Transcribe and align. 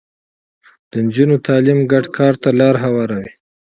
د 0.89 0.91
نجونو 1.05 1.35
تعليم 1.47 1.79
ګډ 1.91 2.05
کار 2.17 2.33
ته 2.41 2.49
لاره 2.59 2.79
هواروي. 2.85 3.33